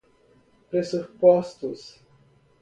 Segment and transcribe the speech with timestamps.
[0.71, 2.01] pressupostos